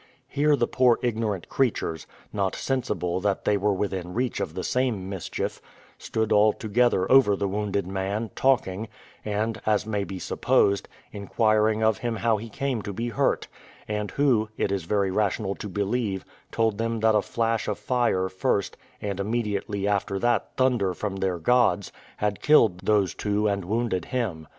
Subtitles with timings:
[0.27, 5.07] Here the poor ignorant creatures, not sensible that they were within reach of the same
[5.09, 5.61] mischief,
[5.99, 8.87] stood all together over the wounded man, talking,
[9.23, 13.47] and, as may be supposed, inquiring of him how he came to be hurt;
[13.87, 18.27] and who, it is very rational to believe, told them that a flash of fire
[18.27, 24.05] first, and immediately after that thunder from their gods, had killed those two and wounded
[24.05, 24.47] him.